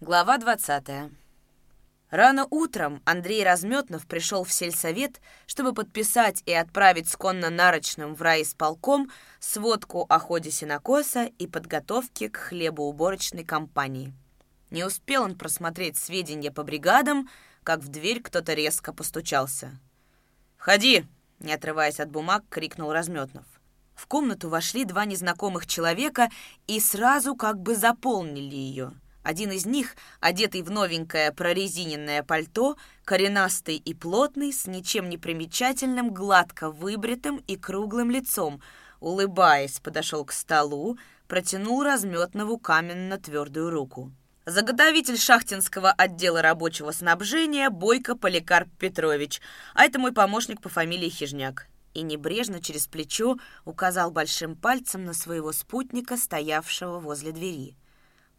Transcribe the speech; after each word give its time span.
Глава 0.00 0.38
20. 0.38 1.10
Рано 2.10 2.46
утром 2.50 3.02
Андрей 3.04 3.42
Разметнов 3.42 4.06
пришел 4.06 4.44
в 4.44 4.52
сельсовет, 4.52 5.20
чтобы 5.48 5.74
подписать 5.74 6.40
и 6.46 6.52
отправить 6.52 7.08
сконно-нарочным 7.08 8.14
в 8.14 8.22
райисполком 8.22 9.10
сводку 9.40 10.06
о 10.08 10.20
ходе 10.20 10.52
сенокоса 10.52 11.24
и 11.24 11.48
подготовке 11.48 12.30
к 12.30 12.36
хлебоуборочной 12.36 13.42
кампании. 13.42 14.14
Не 14.70 14.84
успел 14.84 15.24
он 15.24 15.34
просмотреть 15.34 15.96
сведения 15.96 16.52
по 16.52 16.62
бригадам, 16.62 17.28
как 17.64 17.80
в 17.80 17.88
дверь 17.88 18.22
кто-то 18.22 18.54
резко 18.54 18.92
постучался. 18.92 19.80
«Входи!»— 20.58 21.06
не 21.40 21.52
отрываясь 21.52 21.98
от 21.98 22.08
бумаг, 22.08 22.44
крикнул 22.48 22.92
Разметнов. 22.92 23.46
В 23.96 24.06
комнату 24.06 24.48
вошли 24.48 24.84
два 24.84 25.06
незнакомых 25.06 25.66
человека 25.66 26.28
и 26.68 26.78
сразу 26.78 27.34
как 27.34 27.58
бы 27.58 27.74
заполнили 27.74 28.54
ее— 28.54 28.92
один 29.22 29.52
из 29.52 29.66
них, 29.66 29.96
одетый 30.20 30.62
в 30.62 30.70
новенькое 30.70 31.32
прорезиненное 31.32 32.22
пальто, 32.22 32.76
коренастый 33.04 33.76
и 33.76 33.94
плотный, 33.94 34.52
с 34.52 34.66
ничем 34.66 35.08
не 35.08 35.18
примечательным, 35.18 36.12
гладко 36.12 36.70
выбритым 36.70 37.42
и 37.46 37.56
круглым 37.56 38.10
лицом, 38.10 38.62
улыбаясь, 39.00 39.80
подошел 39.80 40.24
к 40.24 40.32
столу, 40.32 40.98
протянул 41.26 41.82
разметнову 41.82 42.58
каменно-твердую 42.58 43.70
руку. 43.70 44.12
Заготовитель 44.46 45.18
шахтинского 45.18 45.92
отдела 45.92 46.40
рабочего 46.40 46.90
снабжения 46.90 47.68
Бойко 47.68 48.16
Поликарп 48.16 48.70
Петрович, 48.78 49.42
а 49.74 49.84
это 49.84 49.98
мой 49.98 50.12
помощник 50.12 50.62
по 50.62 50.70
фамилии 50.70 51.10
Хижняк. 51.10 51.66
И 51.92 52.00
небрежно 52.00 52.62
через 52.62 52.86
плечо 52.86 53.36
указал 53.66 54.10
большим 54.10 54.56
пальцем 54.56 55.04
на 55.04 55.12
своего 55.12 55.52
спутника, 55.52 56.16
стоявшего 56.16 56.98
возле 56.98 57.32
двери. 57.32 57.76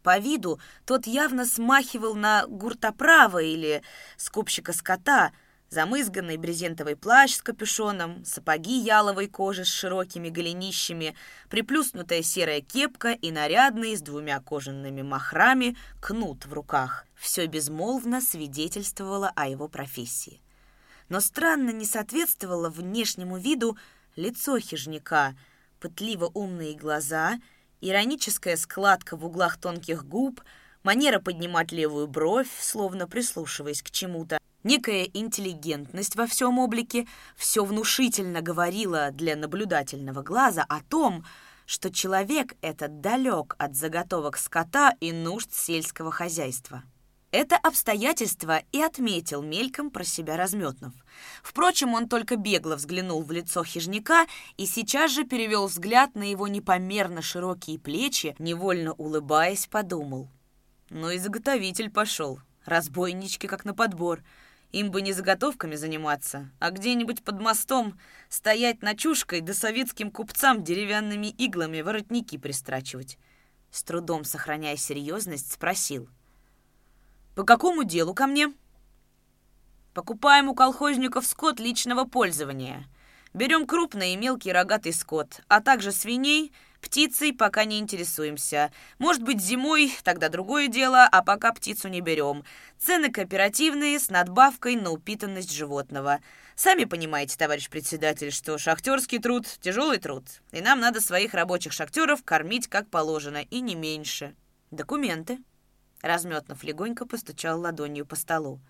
По 0.02 0.18
виду 0.18 0.58
тот 0.86 1.06
явно 1.06 1.44
смахивал 1.44 2.14
на 2.14 2.46
гуртоправа 2.46 3.42
или 3.42 3.82
скупщика 4.16 4.72
скота, 4.72 5.32
замызганный 5.68 6.38
брезентовый 6.38 6.96
плащ 6.96 7.34
с 7.34 7.42
капюшоном, 7.42 8.24
сапоги 8.24 8.78
яловой 8.78 9.28
кожи 9.28 9.64
с 9.64 9.68
широкими 9.68 10.30
голенищами, 10.30 11.14
приплюснутая 11.48 12.22
серая 12.22 12.60
кепка 12.62 13.12
и 13.12 13.30
нарядный 13.30 13.96
с 13.96 14.00
двумя 14.00 14.40
кожаными 14.40 15.02
махрами 15.02 15.76
кнут 16.00 16.46
в 16.46 16.52
руках. 16.52 17.04
Все 17.14 17.46
безмолвно 17.46 18.20
свидетельствовало 18.22 19.30
о 19.36 19.48
его 19.48 19.68
профессии. 19.68 20.40
Но 21.10 21.20
странно 21.20 21.70
не 21.70 21.84
соответствовало 21.84 22.70
внешнему 22.70 23.36
виду 23.36 23.76
лицо 24.16 24.58
хижняка, 24.58 25.34
пытливо 25.78 26.30
умные 26.32 26.74
глаза— 26.74 27.38
Ироническая 27.80 28.56
складка 28.56 29.16
в 29.16 29.24
углах 29.24 29.56
тонких 29.58 30.04
губ, 30.04 30.42
манера 30.82 31.18
поднимать 31.18 31.72
левую 31.72 32.08
бровь, 32.08 32.50
словно 32.60 33.08
прислушиваясь 33.08 33.82
к 33.82 33.90
чему-то, 33.90 34.38
некая 34.64 35.04
интеллигентность 35.04 36.16
во 36.16 36.26
всем 36.26 36.58
облике, 36.58 37.06
все 37.36 37.64
внушительно 37.64 38.42
говорило 38.42 39.10
для 39.12 39.34
наблюдательного 39.34 40.22
глаза 40.22 40.64
о 40.68 40.80
том, 40.82 41.24
что 41.64 41.90
человек 41.90 42.54
этот 42.60 43.00
далек 43.00 43.54
от 43.58 43.76
заготовок 43.76 44.36
скота 44.36 44.94
и 45.00 45.12
нужд 45.12 45.54
сельского 45.54 46.10
хозяйства. 46.10 46.82
Это 47.32 47.56
обстоятельство 47.56 48.64
и 48.72 48.82
отметил 48.82 49.40
мельком 49.40 49.92
про 49.92 50.02
себя 50.02 50.36
Разметнов. 50.36 50.92
Впрочем, 51.44 51.94
он 51.94 52.08
только 52.08 52.34
бегло 52.34 52.74
взглянул 52.74 53.22
в 53.22 53.30
лицо 53.30 53.62
хижняка 53.62 54.26
и 54.56 54.66
сейчас 54.66 55.12
же 55.12 55.24
перевел 55.24 55.68
взгляд 55.68 56.16
на 56.16 56.28
его 56.28 56.48
непомерно 56.48 57.22
широкие 57.22 57.78
плечи, 57.78 58.34
невольно 58.40 58.94
улыбаясь, 58.94 59.68
подумал. 59.68 60.28
Ну 60.88 61.10
и 61.10 61.18
пошел. 61.88 62.40
Разбойнички 62.64 63.46
как 63.46 63.64
на 63.64 63.74
подбор. 63.74 64.24
Им 64.72 64.90
бы 64.90 65.00
не 65.00 65.12
заготовками 65.12 65.76
заниматься, 65.76 66.50
а 66.58 66.70
где-нибудь 66.70 67.22
под 67.22 67.40
мостом 67.40 67.98
стоять 68.28 68.82
ночушкой 68.82 69.40
да 69.40 69.54
советским 69.54 70.10
купцам 70.10 70.64
деревянными 70.64 71.28
иглами 71.28 71.80
воротники 71.80 72.38
пристрачивать. 72.38 73.18
С 73.70 73.84
трудом 73.84 74.24
сохраняя 74.24 74.76
серьезность, 74.76 75.52
спросил— 75.52 76.08
«По 77.34 77.44
какому 77.44 77.84
делу 77.84 78.14
ко 78.14 78.26
мне?» 78.26 78.52
«Покупаем 79.94 80.48
у 80.48 80.54
колхозников 80.54 81.26
скот 81.26 81.60
личного 81.60 82.04
пользования. 82.04 82.86
Берем 83.32 83.66
крупный 83.66 84.14
и 84.14 84.16
мелкий 84.16 84.52
рогатый 84.52 84.92
скот, 84.92 85.40
а 85.46 85.60
также 85.60 85.92
свиней, 85.92 86.52
птицей 86.80 87.32
пока 87.32 87.64
не 87.64 87.78
интересуемся. 87.78 88.72
Может 88.98 89.22
быть, 89.22 89.40
зимой, 89.40 89.92
тогда 90.02 90.28
другое 90.28 90.66
дело, 90.66 91.06
а 91.10 91.22
пока 91.22 91.52
птицу 91.52 91.88
не 91.88 92.00
берем. 92.00 92.42
Цены 92.78 93.10
кооперативные, 93.10 94.00
с 94.00 94.10
надбавкой 94.10 94.74
на 94.74 94.90
упитанность 94.90 95.52
животного. 95.52 96.18
Сами 96.56 96.84
понимаете, 96.84 97.36
товарищ 97.38 97.68
председатель, 97.68 98.32
что 98.32 98.58
шахтерский 98.58 99.20
труд– 99.20 99.46
тяжелый 99.60 99.98
труд, 99.98 100.24
и 100.50 100.60
нам 100.60 100.80
надо 100.80 101.00
своих 101.00 101.32
рабочих 101.32 101.72
шахтеров 101.72 102.24
кормить 102.24 102.66
как 102.66 102.90
положено, 102.90 103.42
и 103.42 103.60
не 103.60 103.76
меньше. 103.76 104.34
Документы». 104.72 105.38
Разметнов 106.02 106.64
легонько 106.64 107.06
постучал 107.06 107.60
ладонью 107.60 108.06
по 108.06 108.16
столу. 108.16 108.60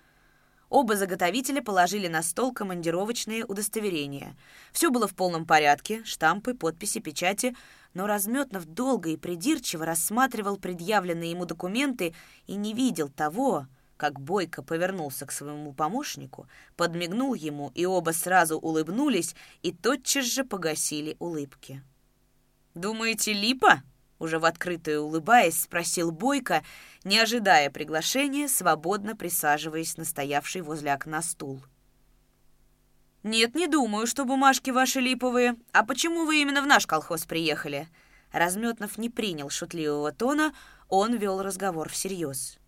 Оба 0.69 0.95
заготовителя 0.95 1.63
положили 1.63 2.07
на 2.07 2.23
стол 2.23 2.53
командировочные 2.53 3.45
удостоверения. 3.45 4.37
Все 4.73 4.91
было 4.91 5.09
в 5.09 5.15
полном 5.17 5.45
порядке, 5.45 6.05
штампы, 6.05 6.55
подписи, 6.55 7.01
печати, 7.01 7.57
но 7.93 8.07
Разметнов 8.07 8.67
долго 8.67 9.11
и 9.11 9.17
придирчиво 9.17 9.85
рассматривал 9.85 10.57
предъявленные 10.59 11.33
ему 11.33 11.45
документы 11.45 12.15
и 12.47 12.55
не 12.55 12.73
видел 12.73 13.09
того, 13.09 13.67
как 13.97 14.21
Бойко 14.21 14.63
повернулся 14.63 15.27
к 15.27 15.33
своему 15.33 15.73
помощнику, 15.73 16.47
подмигнул 16.77 17.35
ему, 17.35 17.73
и 17.75 17.85
оба 17.85 18.13
сразу 18.13 18.57
улыбнулись 18.57 19.35
и 19.63 19.73
тотчас 19.73 20.25
же 20.25 20.45
погасили 20.45 21.17
улыбки. 21.19 21.83
«Думаете, 22.75 23.33
липа?» 23.33 23.83
Уже 24.21 24.39
в 24.39 24.45
открытую 24.45 25.03
улыбаясь, 25.03 25.63
спросил 25.63 26.13
Бойко, 26.13 26.63
не 27.05 27.19
ожидая 27.19 27.71
приглашения, 27.71 28.49
свободно 28.49 29.17
присаживаясь 29.17 29.97
на 29.97 30.05
стоявший 30.05 30.61
возле 30.61 30.93
окна 30.93 31.23
стул. 31.23 31.63
«Нет, 33.23 33.55
не 33.55 33.67
думаю, 33.67 34.07
что 34.07 34.27
бумажки 34.27 34.71
ваши 34.71 35.01
липовые. 35.01 35.57
А 35.73 35.85
почему 35.85 36.27
вы 36.27 36.43
именно 36.43 36.63
в 36.63 36.67
наш 36.67 36.87
колхоз 36.87 37.25
приехали?» 37.25 37.89
Разметнов 38.31 38.99
не 38.99 39.09
принял 39.09 39.49
шутливого 39.49 40.13
тона, 40.13 40.55
он 40.89 41.17
вел 41.17 41.43
разговор 41.43 41.89
всерьез. 41.89 42.59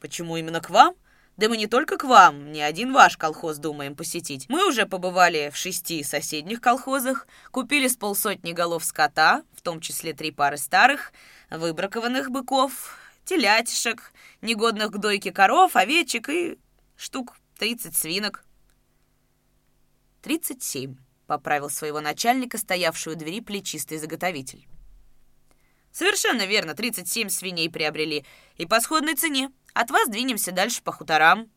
«Почему 0.00 0.38
именно 0.38 0.60
к 0.60 0.70
вам? 0.70 0.94
Да 1.36 1.48
мы 1.48 1.56
не 1.56 1.66
только 1.66 1.98
к 1.98 2.04
вам, 2.04 2.52
ни 2.52 2.60
один 2.60 2.92
ваш 2.92 3.16
колхоз 3.16 3.58
думаем 3.58 3.96
посетить. 3.96 4.46
Мы 4.48 4.66
уже 4.68 4.86
побывали 4.86 5.50
в 5.52 5.56
шести 5.56 6.02
соседних 6.02 6.60
колхозах, 6.60 7.26
купили 7.50 7.88
с 7.88 7.96
полсотни 7.96 8.52
голов 8.52 8.84
скота, 8.84 9.42
том 9.64 9.80
числе 9.80 10.12
три 10.12 10.30
пары 10.30 10.58
старых, 10.58 11.12
выбракованных 11.50 12.30
быков, 12.30 12.96
телятишек, 13.24 14.12
негодных 14.42 14.92
к 14.92 14.98
дойке 14.98 15.32
коров, 15.32 15.74
овечек 15.74 16.28
и 16.28 16.58
штук 16.96 17.36
30 17.58 17.96
свинок. 17.96 18.44
«Тридцать 20.22 20.62
семь»,— 20.62 20.96
поправил 21.26 21.70
своего 21.70 22.00
начальника, 22.00 22.58
стоявшую 22.58 23.16
у 23.16 23.18
двери 23.18 23.40
плечистый 23.40 23.98
заготовитель. 23.98 24.66
«Совершенно 25.92 26.46
верно, 26.46 26.74
37 26.74 27.28
свиней 27.28 27.70
приобрели. 27.70 28.24
И 28.56 28.66
по 28.66 28.80
сходной 28.80 29.14
цене. 29.14 29.50
От 29.74 29.90
вас 29.90 30.08
двинемся 30.08 30.52
дальше 30.52 30.82
по 30.82 30.92
хуторам». 30.92 31.50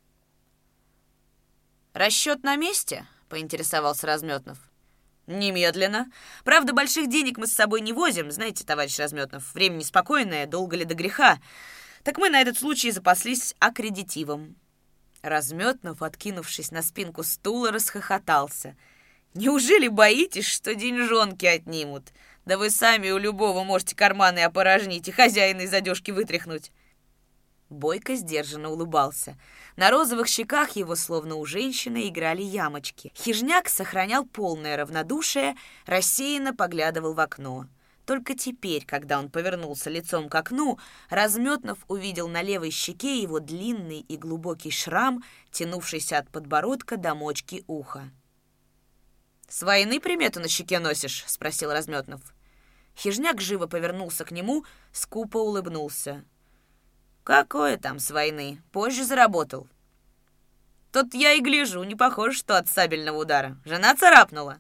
«Расчет 1.93 2.43
на 2.43 2.55
месте?»— 2.55 3.07
поинтересовался 3.29 4.05
Разметнов. 4.05 4.66
«Немедленно. 5.27 6.09
Правда, 6.45 6.71
больших 6.71 7.09
денег 7.09 7.37
мы 7.37 7.47
с 7.47 7.53
собой 7.53 7.81
не 7.81 7.91
возим, 7.91 8.31
знаете, 8.31 8.63
товарищ 8.63 8.97
Разметнов, 8.97 9.53
время 9.53 9.75
неспокойное, 9.75 10.47
долго 10.47 10.77
ли 10.77 10.85
до 10.85 10.95
греха. 10.95 11.37
Так 12.03 12.17
мы 12.17 12.29
на 12.29 12.41
этот 12.41 12.57
случай 12.57 12.91
запаслись 12.91 13.53
аккредитивом». 13.59 14.55
Разметнов, 15.21 16.01
откинувшись 16.01 16.71
на 16.71 16.81
спинку 16.81 17.23
стула, 17.23 17.71
расхохотался. 17.73 18.77
«Неужели 19.33 19.89
боитесь, 19.89 20.47
что 20.47 20.73
деньжонки 20.73 21.45
отнимут? 21.45 22.13
Да 22.45 22.57
вы 22.57 22.69
сами 22.69 23.09
у 23.09 23.17
любого 23.17 23.65
можете 23.65 23.97
карманы 23.97 24.39
опорожнить 24.39 25.09
и 25.09 25.11
хозяина 25.11 25.61
из 25.61 25.73
одежки 25.73 26.11
вытряхнуть». 26.11 26.71
Бойко 27.69 28.15
сдержанно 28.15 28.69
улыбался. 28.69 29.37
На 29.75 29.89
розовых 29.91 30.27
щеках 30.27 30.71
его, 30.77 30.95
словно 30.95 31.35
у 31.35 31.45
женщины, 31.45 32.07
играли 32.07 32.41
ямочки. 32.41 33.11
Хижняк 33.15 33.67
сохранял 33.67 34.25
полное 34.25 34.77
равнодушие, 34.77 35.55
рассеянно 35.85 36.55
поглядывал 36.55 37.13
в 37.13 37.19
окно. 37.19 37.67
Только 38.05 38.35
теперь, 38.35 38.85
когда 38.85 39.19
он 39.19 39.29
повернулся 39.29 39.89
лицом 39.89 40.29
к 40.29 40.35
окну, 40.35 40.79
Разметнов 41.09 41.79
увидел 41.89 42.29
на 42.29 42.41
левой 42.41 42.71
щеке 42.71 43.21
его 43.21 43.41
длинный 43.41 43.99
и 43.99 44.15
глубокий 44.15 44.71
шрам, 44.71 45.21
тянувшийся 45.51 46.19
от 46.19 46.29
подбородка 46.29 46.95
до 46.95 47.15
мочки 47.15 47.65
уха. 47.67 48.09
«С 49.49 49.61
войны 49.61 49.99
примету 49.99 50.39
на 50.39 50.47
щеке 50.47 50.79
носишь?»— 50.79 51.25
спросил 51.27 51.71
Разметнов. 51.73 52.21
Хижняк 52.95 53.41
живо 53.41 53.67
повернулся 53.67 54.23
к 54.23 54.31
нему, 54.31 54.63
скупо 54.93 55.37
улыбнулся. 55.37 56.23
«Какое 57.27 57.75
там 57.75 57.99
с 57.99 58.09
войны? 58.11 58.61
Позже 58.71 59.03
заработал». 59.03 59.67
«Тут 60.93 61.13
я 61.13 61.33
и 61.33 61.41
гляжу, 61.41 61.83
не 61.83 61.93
похоже, 61.93 62.37
что 62.37 62.57
от 62.57 62.69
сабельного 62.69 63.17
удара. 63.17 63.57
Жена 63.65 63.93
царапнула». 63.95 64.59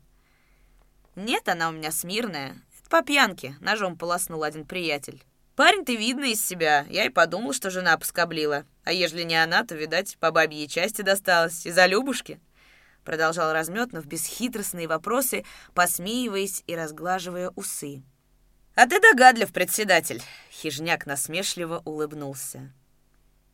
«Нет, 1.15 1.47
она 1.47 1.69
у 1.69 1.71
меня 1.71 1.91
смирная. 1.91 2.61
Это 2.81 2.89
по 2.89 3.01
пьянке»,— 3.03 3.55
ножом 3.61 3.97
полоснул 3.97 4.43
один 4.43 4.65
приятель. 4.65 5.23
«Парень 5.55 5.85
ты 5.85 5.95
видный 5.95 6.31
из 6.31 6.45
себя. 6.45 6.85
Я 6.89 7.05
и 7.05 7.09
подумал, 7.09 7.53
что 7.53 7.69
жена 7.69 7.97
поскоблила. 7.97 8.65
А 8.83 8.91
ежели 8.91 9.23
не 9.23 9.41
она, 9.41 9.63
то, 9.63 9.73
видать, 9.73 10.17
по 10.19 10.31
бабьей 10.31 10.67
части 10.67 11.03
досталось. 11.03 11.65
Из-за 11.65 11.85
Любушки». 11.85 12.37
Продолжал 13.05 13.53
Разметнов 13.53 14.05
бесхитростные 14.07 14.89
вопросы, 14.89 15.45
посмеиваясь 15.73 16.65
и 16.67 16.75
разглаживая 16.75 17.49
усы. 17.55 18.03
«А 18.77 18.85
ты 18.85 18.99
догадлив, 18.99 19.51
председатель!» 19.51 20.21
Хижняк 20.51 21.07
насмешливо 21.07 21.81
улыбнулся. 21.83 22.71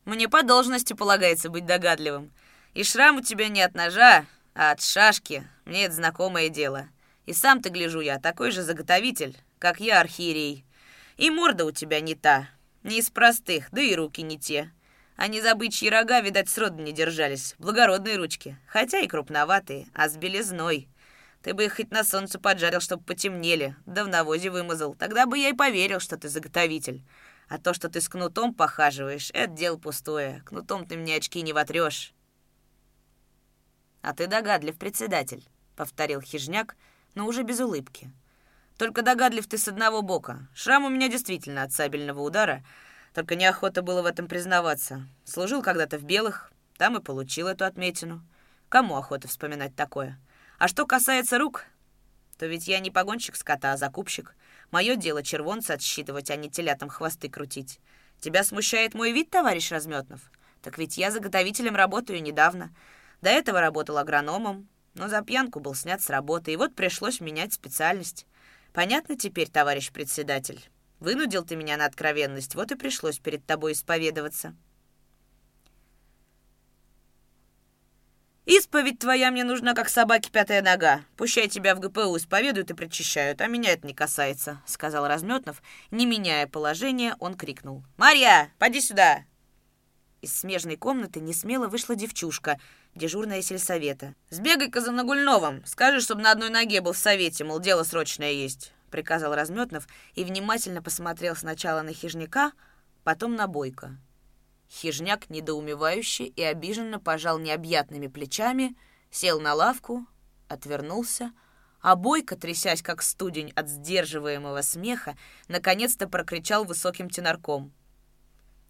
«Мне 0.04 0.28
по 0.28 0.42
должности 0.42 0.92
полагается 0.92 1.48
быть 1.48 1.64
догадливым. 1.64 2.30
И 2.74 2.84
шрам 2.84 3.16
у 3.16 3.22
тебя 3.22 3.48
не 3.48 3.62
от 3.62 3.74
ножа, 3.74 4.26
а 4.54 4.72
от 4.72 4.82
шашки. 4.82 5.48
Мне 5.64 5.86
это 5.86 5.94
знакомое 5.94 6.50
дело. 6.50 6.88
И 7.24 7.32
сам 7.32 7.62
ты, 7.62 7.70
гляжу 7.70 8.00
я, 8.00 8.18
такой 8.18 8.50
же 8.50 8.62
заготовитель, 8.62 9.34
как 9.58 9.80
я, 9.80 10.00
архиерей. 10.00 10.66
И 11.16 11.30
морда 11.30 11.64
у 11.64 11.70
тебя 11.70 12.02
не 12.02 12.14
та, 12.14 12.50
не 12.82 12.98
из 12.98 13.08
простых, 13.08 13.68
да 13.72 13.80
и 13.80 13.94
руки 13.94 14.20
не 14.20 14.38
те. 14.38 14.70
Они 15.16 15.40
за 15.40 15.54
бычьи 15.54 15.88
рога, 15.88 16.20
видать, 16.20 16.50
сроду 16.50 16.82
не 16.82 16.92
держались. 16.92 17.54
Благородные 17.58 18.18
ручки, 18.18 18.58
хотя 18.66 18.98
и 18.98 19.08
крупноватые, 19.08 19.86
а 19.94 20.10
с 20.10 20.18
белизной. 20.18 20.86
Ты 21.44 21.52
бы 21.52 21.66
их 21.66 21.76
хоть 21.76 21.90
на 21.90 22.04
солнце 22.04 22.40
поджарил, 22.40 22.80
чтобы 22.80 23.04
потемнели, 23.04 23.76
да 23.84 24.04
в 24.04 24.08
навозе 24.08 24.48
вымазал. 24.48 24.94
Тогда 24.94 25.26
бы 25.26 25.36
я 25.38 25.50
и 25.50 25.52
поверил, 25.52 26.00
что 26.00 26.16
ты 26.16 26.30
заготовитель. 26.30 27.04
А 27.50 27.58
то, 27.58 27.74
что 27.74 27.90
ты 27.90 28.00
с 28.00 28.08
кнутом 28.08 28.54
похаживаешь, 28.54 29.30
это 29.34 29.52
дело 29.52 29.76
пустое. 29.76 30.42
Кнутом 30.46 30.86
ты 30.86 30.96
мне 30.96 31.16
очки 31.16 31.42
не 31.42 31.52
вотрешь. 31.52 32.14
А 34.00 34.14
ты 34.14 34.26
догадлив, 34.26 34.78
председатель,— 34.78 35.46
повторил 35.76 36.22
хижняк, 36.22 36.76
но 37.14 37.26
уже 37.26 37.42
без 37.42 37.60
улыбки. 37.60 38.10
Только 38.78 39.02
догадлив 39.02 39.46
ты 39.46 39.58
с 39.58 39.68
одного 39.68 40.00
бока. 40.00 40.48
Шрам 40.54 40.86
у 40.86 40.88
меня 40.88 41.08
действительно 41.08 41.62
от 41.62 41.72
сабельного 41.72 42.22
удара, 42.22 42.64
только 43.12 43.36
неохота 43.36 43.82
было 43.82 44.00
в 44.00 44.06
этом 44.06 44.28
признаваться. 44.28 45.06
Служил 45.26 45.60
когда-то 45.60 45.98
в 45.98 46.04
белых, 46.04 46.50
там 46.78 46.96
и 46.96 47.02
получил 47.02 47.48
эту 47.48 47.66
отметину. 47.66 48.26
Кому 48.70 48.96
охота 48.96 49.28
вспоминать 49.28 49.76
такое?— 49.76 50.18
а 50.58 50.68
что 50.68 50.86
касается 50.86 51.38
рук, 51.38 51.64
то 52.38 52.46
ведь 52.46 52.68
я 52.68 52.80
не 52.80 52.90
погонщик 52.90 53.36
скота, 53.36 53.72
а 53.72 53.76
закупщик. 53.76 54.34
Мое 54.70 54.96
дело 54.96 55.22
червонца 55.22 55.74
отсчитывать, 55.74 56.30
а 56.30 56.36
не 56.36 56.50
телятам 56.50 56.88
хвосты 56.88 57.28
крутить. 57.28 57.80
Тебя 58.20 58.42
смущает 58.42 58.94
мой 58.94 59.12
вид, 59.12 59.30
товарищ 59.30 59.70
Разметнов? 59.70 60.20
Так 60.62 60.78
ведь 60.78 60.96
я 60.96 61.10
заготовителем 61.10 61.76
работаю 61.76 62.22
недавно. 62.22 62.74
До 63.20 63.30
этого 63.30 63.60
работал 63.60 63.98
агрономом, 63.98 64.68
но 64.94 65.08
за 65.08 65.22
пьянку 65.22 65.60
был 65.60 65.74
снят 65.74 66.00
с 66.02 66.10
работы, 66.10 66.52
и 66.52 66.56
вот 66.56 66.74
пришлось 66.74 67.20
менять 67.20 67.52
специальность. 67.52 68.26
Понятно 68.72 69.16
теперь, 69.16 69.48
товарищ 69.48 69.92
председатель? 69.92 70.60
Вынудил 71.00 71.44
ты 71.44 71.54
меня 71.54 71.76
на 71.76 71.86
откровенность, 71.86 72.54
вот 72.54 72.72
и 72.72 72.76
пришлось 72.76 73.18
перед 73.18 73.44
тобой 73.44 73.72
исповедоваться. 73.72 74.56
«Исповедь 78.46 78.98
твоя 78.98 79.30
мне 79.30 79.42
нужна, 79.42 79.72
как 79.72 79.88
собаке 79.88 80.30
пятая 80.30 80.60
нога. 80.60 81.02
Пущай 81.16 81.48
тебя 81.48 81.74
в 81.74 81.80
ГПУ 81.80 82.16
исповедуют 82.18 82.70
и 82.70 82.74
причащают, 82.74 83.40
а 83.40 83.46
меня 83.46 83.72
это 83.72 83.86
не 83.86 83.94
касается»,— 83.94 84.60
сказал 84.66 85.06
Разметнов. 85.08 85.62
Не 85.90 86.04
меняя 86.04 86.46
положения, 86.46 87.16
он 87.20 87.34
крикнул. 87.34 87.84
«Марья, 87.96 88.52
поди 88.58 88.82
сюда!» 88.82 89.24
Из 90.20 90.34
смежной 90.34 90.76
комнаты 90.76 91.20
несмело 91.20 91.68
вышла 91.68 91.96
девчушка, 91.96 92.58
дежурная 92.94 93.40
сельсовета. 93.40 94.14
«Сбегай-ка 94.28 94.80
за 94.80 94.90
Нагульновым, 94.90 95.64
скажи, 95.66 96.00
чтобы 96.00 96.20
на 96.20 96.30
одной 96.30 96.50
ноге 96.50 96.82
был 96.82 96.92
в 96.92 96.98
совете, 96.98 97.44
мол, 97.44 97.60
дело 97.60 97.82
срочное 97.82 98.32
есть»,— 98.32 98.72
приказал 98.90 99.34
Разметнов 99.34 99.86
и 100.14 100.24
внимательно 100.24 100.82
посмотрел 100.82 101.34
сначала 101.34 101.82
на 101.82 101.92
хижняка, 101.92 102.52
потом 103.04 103.36
на 103.36 103.46
Бойко. 103.46 103.98
Хижняк 104.70 105.30
недоумевающе 105.30 106.24
и 106.26 106.42
обиженно 106.42 106.98
пожал 106.98 107.38
необъятными 107.38 108.08
плечами, 108.08 108.76
сел 109.10 109.40
на 109.40 109.54
лавку, 109.54 110.06
отвернулся, 110.48 111.32
а 111.80 111.96
Бойко, 111.96 112.36
трясясь 112.36 112.82
как 112.82 113.02
студень 113.02 113.52
от 113.54 113.68
сдерживаемого 113.68 114.62
смеха, 114.62 115.16
наконец-то 115.48 116.08
прокричал 116.08 116.64
высоким 116.64 117.10
тенорком. 117.10 117.72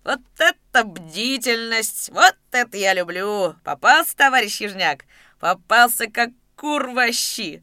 «Вот 0.05 0.21
это 0.39 0.85
бдительность! 0.85 2.11
Вот 2.11 2.37
это 2.51 2.77
я 2.77 2.93
люблю! 2.93 3.55
Попался, 3.65 4.17
товарищ 4.17 4.59
Хижняк! 4.59 5.05
Попался, 5.39 6.11
как 6.11 6.31
курва 6.57 7.13
щи!» 7.13 7.63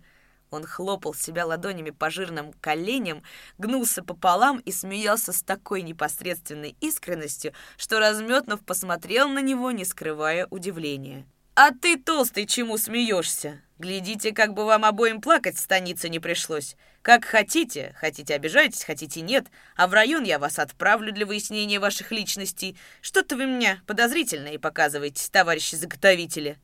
Он 0.51 0.65
хлопал 0.65 1.13
себя 1.13 1.45
ладонями 1.45 1.91
по 1.91 2.09
жирным 2.09 2.51
коленям, 2.59 3.23
гнулся 3.57 4.03
пополам 4.03 4.59
и 4.59 4.73
смеялся 4.73 5.31
с 5.31 5.43
такой 5.43 5.81
непосредственной 5.81 6.75
искренностью, 6.81 7.53
что 7.77 7.99
Разметнов 7.99 8.59
посмотрел 8.59 9.29
на 9.29 9.39
него, 9.39 9.71
не 9.71 9.85
скрывая 9.85 10.47
удивления. 10.49 11.25
«А 11.55 11.71
ты, 11.71 11.97
толстый, 11.97 12.45
чему 12.45 12.77
смеешься? 12.77 13.61
Глядите, 13.79 14.33
как 14.33 14.53
бы 14.53 14.65
вам 14.65 14.83
обоим 14.83 15.21
плакать 15.21 15.55
в 15.55 15.59
станице 15.59 16.09
не 16.09 16.19
пришлось. 16.19 16.75
Как 17.01 17.23
хотите, 17.23 17.95
хотите 17.97 18.35
обижайтесь, 18.35 18.83
хотите 18.83 19.21
нет, 19.21 19.47
а 19.77 19.87
в 19.87 19.93
район 19.93 20.23
я 20.25 20.37
вас 20.37 20.59
отправлю 20.59 21.13
для 21.13 21.25
выяснения 21.25 21.79
ваших 21.79 22.11
личностей. 22.11 22.77
Что-то 23.01 23.37
вы 23.37 23.47
мне 23.47 23.81
подозрительное 23.87 24.59
показываете, 24.59 25.29
товарищи 25.31 25.75
заготовители» 25.75 26.59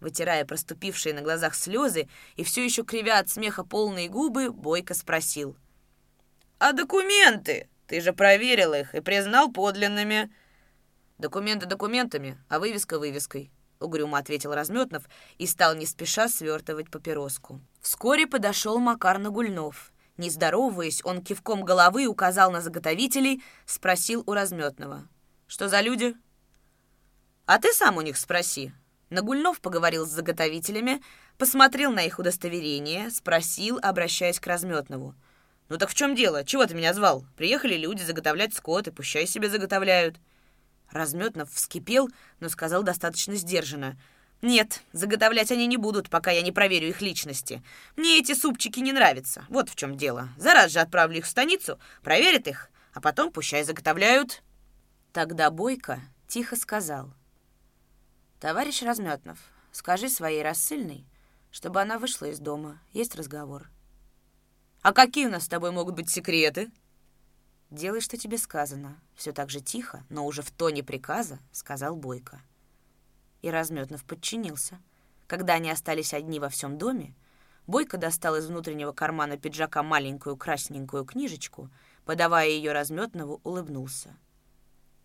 вытирая 0.00 0.44
проступившие 0.44 1.14
на 1.14 1.22
глазах 1.22 1.54
слезы 1.54 2.08
и 2.36 2.44
все 2.44 2.64
еще 2.64 2.84
кривя 2.84 3.18
от 3.18 3.28
смеха 3.28 3.64
полные 3.64 4.08
губы, 4.08 4.50
Бойко 4.50 4.94
спросил. 4.94 5.56
«А 6.58 6.72
документы? 6.72 7.68
Ты 7.86 8.00
же 8.00 8.12
проверил 8.12 8.74
их 8.74 8.94
и 8.94 9.00
признал 9.00 9.50
подлинными». 9.50 10.32
«Документы 11.18 11.66
документами, 11.66 12.38
а 12.48 12.58
вывеска 12.58 12.98
вывеской»,— 12.98 13.50
угрюмо 13.80 14.18
ответил 14.18 14.52
Разметнов 14.52 15.04
и 15.38 15.46
стал 15.46 15.74
не 15.74 15.86
спеша 15.86 16.28
свертывать 16.28 16.90
папироску. 16.90 17.60
Вскоре 17.80 18.26
подошел 18.26 18.78
Макар 18.78 19.18
Нагульнов. 19.18 19.92
Не 20.16 20.30
здороваясь, 20.30 21.04
он 21.04 21.22
кивком 21.22 21.64
головы 21.64 22.06
указал 22.06 22.50
на 22.50 22.60
заготовителей, 22.60 23.42
спросил 23.66 24.22
у 24.26 24.32
Разметного. 24.32 25.08
«Что 25.46 25.68
за 25.68 25.80
люди?» 25.80 26.14
«А 27.46 27.58
ты 27.58 27.72
сам 27.72 27.96
у 27.96 28.00
них 28.00 28.16
спроси», 28.16 28.72
Нагульнов 29.14 29.60
поговорил 29.60 30.06
с 30.06 30.10
заготовителями, 30.10 31.00
посмотрел 31.38 31.92
на 31.92 32.00
их 32.00 32.18
удостоверение, 32.18 33.10
спросил, 33.10 33.78
обращаясь 33.80 34.40
к 34.40 34.46
Разметнову. 34.46 35.14
«Ну 35.68 35.78
так 35.78 35.88
в 35.88 35.94
чем 35.94 36.14
дело? 36.14 36.44
Чего 36.44 36.66
ты 36.66 36.74
меня 36.74 36.92
звал? 36.92 37.24
Приехали 37.36 37.76
люди 37.76 38.02
заготовлять 38.02 38.54
скот, 38.54 38.88
и 38.88 38.90
пущай 38.90 39.26
себе 39.26 39.48
заготовляют». 39.48 40.16
Разметнов 40.90 41.50
вскипел, 41.52 42.10
но 42.40 42.48
сказал 42.48 42.82
достаточно 42.82 43.36
сдержанно. 43.36 43.96
«Нет, 44.42 44.82
заготовлять 44.92 45.52
они 45.52 45.66
не 45.66 45.76
будут, 45.76 46.10
пока 46.10 46.32
я 46.32 46.42
не 46.42 46.52
проверю 46.52 46.88
их 46.88 47.00
личности. 47.00 47.62
Мне 47.96 48.18
эти 48.18 48.34
супчики 48.34 48.80
не 48.80 48.92
нравятся. 48.92 49.46
Вот 49.48 49.70
в 49.70 49.76
чем 49.76 49.96
дело. 49.96 50.28
Зараз 50.36 50.72
же 50.72 50.80
отправлю 50.80 51.18
их 51.18 51.24
в 51.24 51.30
станицу, 51.30 51.78
проверят 52.02 52.46
их, 52.48 52.68
а 52.92 53.00
потом 53.00 53.30
пущай 53.30 53.62
заготовляют». 53.62 54.42
Тогда 55.12 55.50
Бойко 55.50 56.00
тихо 56.26 56.56
сказал— 56.56 57.14
«Товарищ 58.40 58.82
Разметнов, 58.82 59.38
скажи 59.72 60.08
своей 60.08 60.42
рассыльной, 60.42 61.06
чтобы 61.50 61.80
она 61.80 61.98
вышла 61.98 62.26
из 62.26 62.38
дома. 62.38 62.80
Есть 62.92 63.14
разговор». 63.14 63.70
«А 64.82 64.92
какие 64.92 65.26
у 65.26 65.30
нас 65.30 65.44
с 65.44 65.48
тобой 65.48 65.70
могут 65.70 65.94
быть 65.94 66.10
секреты?» 66.10 66.70
«Делай, 67.70 68.00
что 68.00 68.16
тебе 68.16 68.38
сказано». 68.38 69.00
Все 69.14 69.32
так 69.32 69.50
же 69.50 69.60
тихо, 69.60 70.04
но 70.08 70.26
уже 70.26 70.42
в 70.42 70.50
тоне 70.50 70.82
приказа, 70.82 71.38
сказал 71.52 71.96
Бойко. 71.96 72.40
И 73.42 73.50
Разметнов 73.50 74.04
подчинился. 74.04 74.80
Когда 75.26 75.54
они 75.54 75.70
остались 75.70 76.14
одни 76.14 76.40
во 76.40 76.48
всем 76.48 76.78
доме, 76.78 77.14
Бойко 77.66 77.96
достал 77.96 78.36
из 78.36 78.46
внутреннего 78.46 78.92
кармана 78.92 79.38
пиджака 79.38 79.82
маленькую 79.82 80.36
красненькую 80.36 81.04
книжечку, 81.04 81.70
подавая 82.04 82.48
ее 82.48 82.72
Разметнову, 82.72 83.40
улыбнулся. 83.44 84.16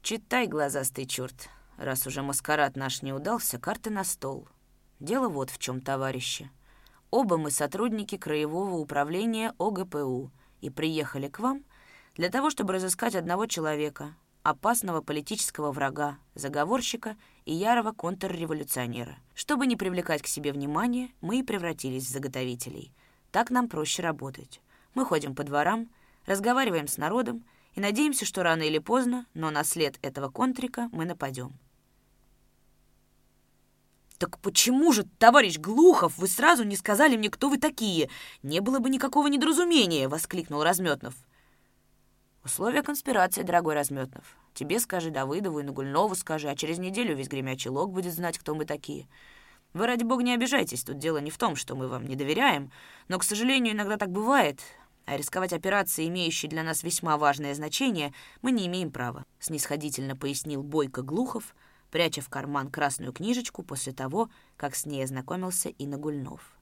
«Читай, 0.02 0.48
глазастый 0.48 1.06
черт, 1.06 1.50
Раз 1.80 2.06
уже 2.06 2.22
маскарад 2.22 2.76
наш 2.76 3.04
не 3.04 3.14
удался, 3.14 3.58
карты 3.58 3.90
на 3.90 4.04
стол. 4.04 4.50
Дело 5.00 5.30
вот 5.30 5.50
в 5.50 5.60
чем, 5.60 5.80
товарищи. 5.80 6.52
Оба 7.10 7.38
мы 7.38 7.52
сотрудники 7.52 8.18
Краевого 8.18 8.76
управления 8.76 9.54
ОГПУ 9.58 10.30
и 10.60 10.70
приехали 10.70 11.30
к 11.30 11.40
вам 11.40 11.64
для 12.16 12.28
того, 12.30 12.50
чтобы 12.50 12.74
разыскать 12.74 13.16
одного 13.16 13.46
человека, 13.46 14.14
опасного 14.44 15.00
политического 15.00 15.72
врага, 15.72 16.18
заговорщика 16.36 17.16
и 17.46 17.54
ярого 17.54 17.94
контрреволюционера. 17.94 19.16
Чтобы 19.34 19.66
не 19.66 19.78
привлекать 19.78 20.22
к 20.22 20.28
себе 20.28 20.52
внимания, 20.52 21.12
мы 21.22 21.40
и 21.40 21.44
превратились 21.44 22.08
в 22.08 22.12
заготовителей. 22.12 22.92
Так 23.32 23.52
нам 23.52 23.70
проще 23.70 24.04
работать. 24.04 24.60
Мы 24.96 25.06
ходим 25.06 25.34
по 25.34 25.46
дворам, 25.46 25.90
разговариваем 26.26 26.90
с 26.90 26.98
народом 26.98 27.46
и 27.74 27.80
надеемся, 27.80 28.26
что 28.26 28.44
рано 28.44 28.64
или 28.64 28.80
поздно, 28.80 29.26
но 29.34 29.50
на 29.50 29.64
след 29.64 29.98
этого 30.02 30.28
контрика 30.28 30.90
мы 30.92 31.06
нападем. 31.06 31.54
«Так 34.20 34.38
почему 34.40 34.92
же, 34.92 35.06
товарищ 35.18 35.58
Глухов, 35.58 36.18
вы 36.18 36.28
сразу 36.28 36.66
не 36.66 36.76
сказали 36.76 37.16
мне, 37.16 37.30
кто 37.30 37.48
вы 37.48 37.58
такие? 37.58 38.10
Не 38.44 38.60
было 38.60 38.80
бы 38.80 38.90
никакого 38.90 39.28
недоразумения!»— 39.28 40.08
воскликнул 40.10 40.62
Разметнов. 40.62 41.16
«Условия 42.44 42.84
конспирации, 42.84 43.44
дорогой 43.44 43.76
Разметнов. 43.76 44.36
Тебе 44.54 44.82
скажи 44.82 45.10
Давыдову 45.10 45.62
и 45.62 45.64
Нагульнову 45.64 46.16
скажи, 46.16 46.50
а 46.50 46.56
через 46.58 46.80
неделю 46.80 47.16
весь 47.16 47.30
гремячий 47.30 47.70
лог 47.70 47.94
будет 47.94 48.14
знать, 48.14 48.38
кто 48.38 48.56
мы 48.56 48.66
такие. 48.66 49.08
Вы, 49.72 49.88
ради 49.88 50.04
бога, 50.04 50.22
не 50.22 50.34
обижайтесь, 50.34 50.84
тут 50.84 50.98
дело 50.98 51.20
не 51.20 51.32
в 51.32 51.38
том, 51.38 51.56
что 51.56 51.76
мы 51.76 51.88
вам 51.88 52.06
не 52.06 52.18
доверяем, 52.18 52.72
но, 53.08 53.20
к 53.20 53.24
сожалению, 53.24 53.74
иногда 53.74 53.96
так 53.96 54.10
бывает, 54.10 54.60
а 55.06 55.16
рисковать 55.16 55.54
операцией, 55.54 56.10
имеющей 56.10 56.50
для 56.50 56.64
нас 56.64 56.84
весьма 56.84 57.18
важное 57.18 57.54
значение, 57.54 58.14
мы 58.42 58.52
не 58.52 58.68
имеем 58.68 58.92
права»,— 58.92 59.24
снисходительно 59.40 60.18
пояснил 60.18 60.62
Бойко 60.62 61.04
Глухов— 61.04 61.56
пряча 61.92 62.22
в 62.22 62.30
карман 62.30 62.70
красную 62.70 63.14
книжечку 63.14 63.64
после 63.64 63.94
того, 63.94 64.30
как 64.58 64.76
с 64.76 64.86
ней 64.86 65.04
ознакомился 65.04 65.70
и 65.70 65.86
Нагульнов. 65.86 66.60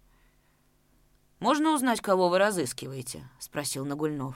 «Можно 1.39 1.73
узнать, 1.73 2.01
кого 2.01 2.29
вы 2.29 2.39
разыскиваете?»— 2.39 3.29
спросил 3.39 3.85
Нагульнов. 3.85 4.35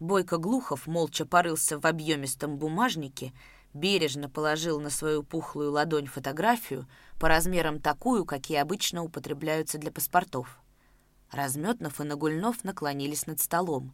Бойко 0.00 0.38
Глухов 0.38 0.86
молча 0.86 1.26
порылся 1.26 1.78
в 1.78 1.86
объемистом 1.86 2.56
бумажнике, 2.56 3.32
бережно 3.74 4.28
положил 4.28 4.80
на 4.80 4.90
свою 4.90 5.22
пухлую 5.22 5.70
ладонь 5.70 6.06
фотографию 6.06 6.86
по 7.18 7.28
размерам 7.28 7.80
такую, 7.80 8.24
какие 8.24 8.58
обычно 8.58 9.02
употребляются 9.02 9.78
для 9.78 9.90
паспортов. 9.90 10.60
Разметнов 11.30 12.00
и 12.00 12.04
Нагульнов 12.04 12.64
наклонились 12.64 13.26
над 13.26 13.40
столом. 13.40 13.92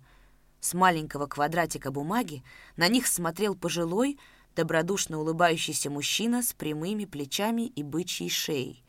С 0.61 0.75
маленького 0.75 1.27
квадратика 1.27 1.91
бумаги 1.91 2.45
на 2.77 2.89
них 2.89 3.07
смотрел 3.07 3.55
пожилой, 3.55 4.19
добродушно 4.57 5.19
улыбающийся 5.19 5.90
мужчина 5.90 6.42
с 6.42 6.52
прямыми 6.52 7.04
плечами 7.04 7.62
и 7.62 7.83
бычьей 7.83 8.30
шеей. 8.30 8.85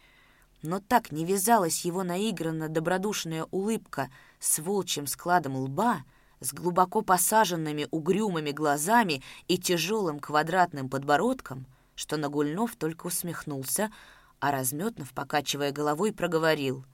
Но 0.61 0.79
так 0.79 1.11
не 1.11 1.25
вязалась 1.25 1.85
его 1.85 2.03
наигранно 2.03 2.69
добродушная 2.69 3.45
улыбка 3.51 4.09
с 4.39 4.59
волчьим 4.59 5.07
складом 5.07 5.55
лба, 5.55 6.03
с 6.39 6.53
глубоко 6.53 7.01
посаженными 7.01 7.87
угрюмыми 7.91 8.51
глазами 8.51 9.23
и 9.47 9.57
тяжелым 9.57 10.19
квадратным 10.19 10.89
подбородком, 10.89 11.65
что 11.95 12.17
Нагульнов 12.17 12.75
только 12.75 13.07
усмехнулся, 13.07 13.91
а 14.39 14.51
Разметнов, 14.51 15.13
покачивая 15.13 15.71
головой, 15.71 16.13
проговорил. 16.13 16.85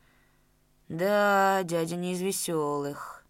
«Да, 0.90 1.62
дядя 1.64 1.96
не 1.96 2.14
из 2.14 2.22
веселых. 2.22 3.26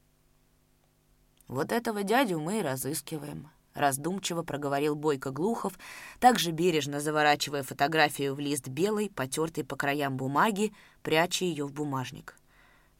Вот 1.48 1.72
этого 1.72 2.03
дядю 2.03 2.39
мы 2.39 2.60
и 2.60 2.63
разыскиваем» 2.63 3.50
раздумчиво 3.78 4.44
проговорил 4.44 4.96
Бойко 4.96 5.32
Глухов, 5.32 5.74
также 6.20 6.52
бережно 6.52 7.00
заворачивая 7.00 7.64
фотографию 7.64 8.36
в 8.36 8.40
лист 8.40 8.68
белой, 8.68 9.10
потертый 9.10 9.64
по 9.64 9.76
краям 9.76 10.18
бумаги, 10.18 10.74
пряча 11.04 11.46
ее 11.46 11.66
в 11.66 11.72
бумажник. 11.72 12.36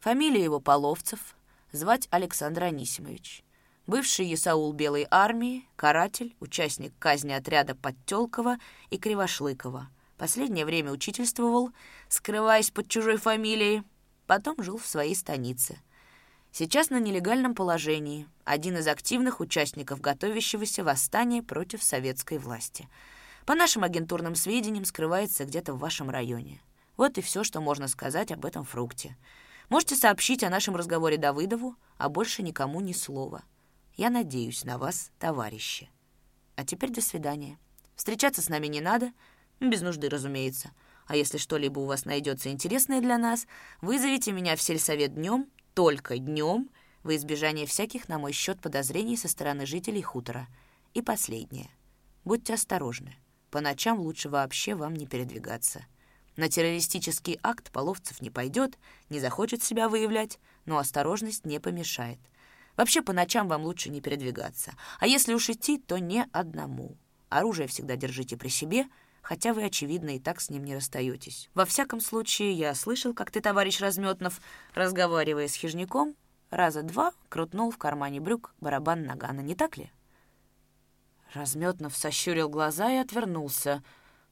Фамилия 0.00 0.42
его 0.42 0.60
Половцев, 0.60 1.36
звать 1.72 2.08
Александр 2.10 2.64
Анисимович. 2.64 3.44
Бывший 3.86 4.32
Исаул 4.34 4.72
Белой 4.72 5.06
армии, 5.10 5.66
каратель, 5.76 6.36
участник 6.40 6.92
казни 6.98 7.32
отряда 7.32 7.74
Подтелкова 7.74 8.58
и 8.90 8.98
Кривошлыкова. 8.98 9.88
Последнее 10.18 10.64
время 10.64 10.92
учительствовал, 10.92 11.70
скрываясь 12.08 12.70
под 12.70 12.88
чужой 12.88 13.16
фамилией, 13.16 13.82
потом 14.26 14.62
жил 14.62 14.78
в 14.78 14.86
своей 14.86 15.14
станице— 15.14 15.78
Сейчас 16.58 16.90
на 16.90 16.98
нелегальном 16.98 17.54
положении, 17.54 18.26
один 18.44 18.78
из 18.78 18.88
активных 18.88 19.38
участников 19.38 20.00
готовящегося 20.00 20.82
восстания 20.82 21.40
против 21.40 21.84
советской 21.84 22.38
власти. 22.38 22.88
По 23.46 23.54
нашим 23.54 23.84
агентурным 23.84 24.34
сведениям, 24.34 24.84
скрывается 24.84 25.44
где-то 25.44 25.72
в 25.72 25.78
вашем 25.78 26.10
районе. 26.10 26.60
Вот 26.96 27.16
и 27.16 27.20
все, 27.20 27.44
что 27.44 27.60
можно 27.60 27.86
сказать 27.86 28.32
об 28.32 28.44
этом 28.44 28.64
фрукте. 28.64 29.16
Можете 29.68 29.94
сообщить 29.94 30.42
о 30.42 30.50
нашем 30.50 30.74
разговоре 30.74 31.16
Давыдову, 31.16 31.76
а 31.96 32.08
больше 32.08 32.42
никому 32.42 32.80
ни 32.80 32.92
слова. 32.92 33.44
Я 33.96 34.10
надеюсь 34.10 34.64
на 34.64 34.78
вас, 34.78 35.12
товарищи. 35.20 35.88
А 36.56 36.64
теперь 36.64 36.90
до 36.90 37.00
свидания. 37.00 37.56
Встречаться 37.94 38.42
с 38.42 38.48
нами 38.48 38.66
не 38.66 38.80
надо, 38.80 39.12
без 39.60 39.80
нужды, 39.80 40.08
разумеется. 40.08 40.72
А 41.06 41.14
если 41.14 41.38
что-либо 41.38 41.78
у 41.78 41.86
вас 41.86 42.04
найдется 42.04 42.50
интересное 42.50 43.00
для 43.00 43.16
нас, 43.16 43.46
вызовите 43.80 44.32
меня 44.32 44.56
в 44.56 44.60
сельсовет 44.60 45.14
днем 45.14 45.46
только 45.78 46.18
днем, 46.18 46.70
во 47.04 47.14
избежание 47.14 47.64
всяких 47.64 48.08
на 48.08 48.18
мой 48.18 48.32
счет 48.32 48.60
подозрений 48.60 49.16
со 49.16 49.28
стороны 49.28 49.64
жителей 49.64 50.02
хутора. 50.02 50.48
И 50.92 51.02
последнее. 51.02 51.70
Будьте 52.24 52.54
осторожны. 52.54 53.14
По 53.52 53.60
ночам 53.60 54.00
лучше 54.00 54.28
вообще 54.28 54.74
вам 54.74 54.96
не 54.96 55.06
передвигаться. 55.06 55.86
На 56.34 56.48
террористический 56.48 57.38
акт 57.44 57.70
Половцев 57.70 58.20
не 58.20 58.28
пойдет, 58.28 58.76
не 59.08 59.20
захочет 59.20 59.62
себя 59.62 59.88
выявлять, 59.88 60.40
но 60.66 60.78
осторожность 60.78 61.46
не 61.46 61.60
помешает. 61.60 62.18
Вообще 62.76 63.00
по 63.00 63.12
ночам 63.12 63.46
вам 63.46 63.62
лучше 63.62 63.88
не 63.88 64.00
передвигаться. 64.00 64.72
А 64.98 65.06
если 65.06 65.32
уж 65.32 65.48
идти, 65.48 65.78
то 65.78 65.98
не 65.98 66.26
одному. 66.32 66.96
Оружие 67.28 67.68
всегда 67.68 67.94
держите 67.94 68.36
при 68.36 68.48
себе— 68.48 68.88
хотя 69.28 69.52
вы, 69.52 69.64
очевидно, 69.64 70.16
и 70.16 70.18
так 70.18 70.40
с 70.40 70.48
ним 70.48 70.64
не 70.64 70.74
расстаетесь. 70.74 71.50
Во 71.52 71.66
всяком 71.66 72.00
случае, 72.00 72.54
я 72.54 72.74
слышал, 72.74 73.12
как 73.12 73.30
ты, 73.30 73.42
товарищ 73.42 73.78
Разметнов, 73.78 74.40
разговаривая 74.72 75.48
с 75.48 75.54
хижняком, 75.54 76.16
раза 76.48 76.82
два 76.82 77.12
крутнул 77.28 77.70
в 77.70 77.76
кармане 77.76 78.20
брюк 78.20 78.54
барабан 78.62 79.04
нагана, 79.04 79.40
не 79.40 79.54
так 79.54 79.76
ли? 79.76 79.92
Разметнов 81.34 81.94
сощурил 81.94 82.48
глаза 82.48 82.90
и 82.90 82.96
отвернулся, 82.96 83.82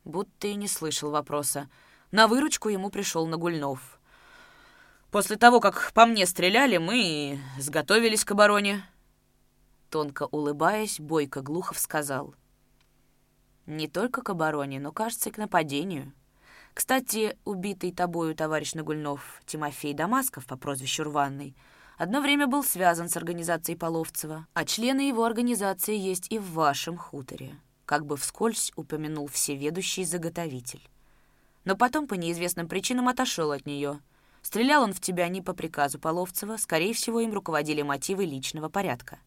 будто 0.07 0.47
и 0.47 0.55
не 0.55 0.67
слышал 0.67 1.11
вопроса. 1.11 1.69
На 2.11 2.26
выручку 2.26 2.71
ему 2.71 2.88
пришел 2.88 3.26
Нагульнов. 3.26 4.00
«После 5.11 5.37
того, 5.37 5.61
как 5.61 5.93
по 5.93 6.07
мне 6.07 6.25
стреляли, 6.25 6.79
мы 6.79 7.38
сготовились 7.59 8.25
к 8.25 8.31
обороне». 8.31 8.83
Тонко 9.91 10.23
улыбаясь, 10.31 11.00
Бойко 11.00 11.43
Глухов 11.43 11.79
сказал— 11.79 12.35
не 13.66 13.88
только 13.88 14.23
к 14.23 14.30
обороне, 14.30 14.80
но, 14.80 14.92
кажется, 14.92 15.28
и 15.28 15.32
к 15.32 15.38
нападению. 15.38 16.12
Кстати, 16.75 17.37
убитый 17.44 17.92
тобою 17.92 18.35
товарищ 18.35 18.75
Нагульнов 18.75 19.40
Тимофей 19.46 19.94
Дамасков 19.94 20.46
по 20.46 20.56
прозвищу 20.56 21.04
Рванный 21.04 21.56
одно 21.96 22.20
время 22.20 22.46
был 22.46 22.62
связан 22.62 23.08
с 23.08 23.16
организацией 23.16 23.78
Половцева, 23.78 24.46
а 24.52 24.64
члены 24.64 25.08
его 25.08 25.25
организации 25.25 25.96
есть 25.96 26.30
и 26.30 26.38
в 26.38 26.52
вашем 26.52 26.99
хуторе, 26.99 27.56
как 27.87 28.04
бы 28.04 28.16
вскользь 28.16 28.73
упомянул 28.76 29.26
всеведущий 29.26 30.04
заготовитель. 30.04 30.87
Но 31.64 31.76
потом 31.76 32.06
по 32.06 32.14
неизвестным 32.14 32.68
причинам 32.68 33.08
отошел 33.08 33.52
от 33.52 33.66
нее. 33.66 34.00
Стрелял 34.42 34.82
он 34.82 34.92
в 34.92 35.00
тебя 35.00 35.28
не 35.28 35.42
по 35.42 35.54
приказу 35.54 35.99
Половцева, 35.99 36.58
скорее 36.58 36.92
всего, 36.92 37.20
им 37.20 37.32
руководили 37.32 37.82
мотивы 37.82 38.26
личного 38.26 38.68
порядка. 38.68 39.18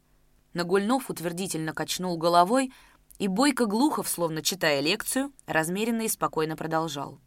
Нагульнов 0.54 1.10
утвердительно 1.10 1.74
качнул 1.74 2.18
головой, 2.18 2.72
и 3.20 3.28
Бойко 3.28 3.66
Глухов, 3.66 4.08
словно 4.10 4.42
читая 4.42 4.80
лекцию, 4.80 5.32
размеренно 5.46 6.04
и 6.04 6.08
спокойно 6.08 6.56
продолжал. 6.56 7.20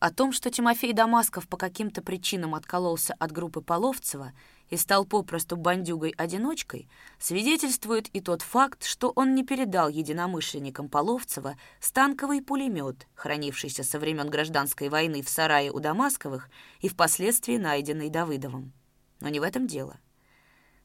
О 0.00 0.12
том, 0.12 0.32
что 0.32 0.50
Тимофей 0.50 0.92
Дамасков 0.92 1.48
по 1.48 1.56
каким-то 1.56 2.02
причинам 2.02 2.54
откололся 2.54 3.14
от 3.18 3.32
группы 3.32 3.60
Половцева 3.60 4.32
и 4.70 4.76
стал 4.76 5.04
попросту 5.04 5.56
бандюгой-одиночкой, 5.56 6.88
свидетельствует 7.18 8.08
и 8.14 8.20
тот 8.20 8.42
факт, 8.42 8.84
что 8.84 9.12
он 9.16 9.34
не 9.34 9.44
передал 9.44 9.88
единомышленникам 9.88 10.88
Половцева 10.88 11.56
станковый 11.80 12.42
пулемет, 12.42 13.08
хранившийся 13.14 13.82
со 13.82 13.98
времен 13.98 14.30
гражданской 14.30 14.88
войны 14.88 15.22
в 15.22 15.28
сарае 15.28 15.72
у 15.72 15.80
Дамасковых 15.80 16.48
и 16.80 16.88
впоследствии 16.88 17.56
найденный 17.56 18.08
Давыдовым. 18.08 18.72
Но 19.20 19.28
не 19.28 19.40
в 19.40 19.42
этом 19.42 19.66
дело. 19.66 19.98